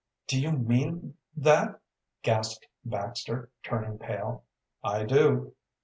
[0.25, 1.79] "Do you mean th that?"
[2.23, 4.45] gasped Baxter, turning pale.
[4.83, 5.53] "I do."